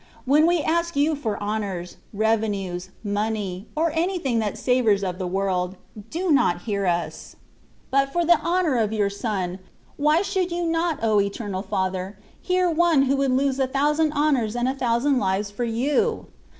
[0.25, 5.27] When we ask You for honours, revenues, money, or anything that savours of tha 14
[5.27, 5.77] THE WAY OP PERFECTION.
[5.79, 7.35] world, do not hear us:
[7.91, 9.59] but for the honour of Your Son,
[9.97, 12.17] why should You not, O Eternal Father!
[12.41, 16.25] hear one who would lose a thousand honours and a thousand lives for You